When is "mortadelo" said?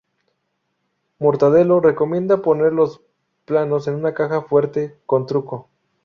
1.19-1.79